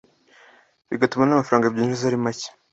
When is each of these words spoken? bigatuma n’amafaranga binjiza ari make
bigatuma 0.89 1.23
n’amafaranga 1.25 1.73
binjiza 1.73 2.03
ari 2.07 2.17
make 2.25 2.49